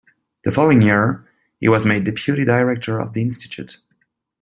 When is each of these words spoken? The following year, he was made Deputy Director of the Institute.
The 0.45 0.51
following 0.51 0.81
year, 0.81 1.29
he 1.59 1.67
was 1.69 1.85
made 1.85 2.05
Deputy 2.05 2.43
Director 2.43 2.99
of 2.99 3.13
the 3.13 3.21
Institute. 3.21 3.77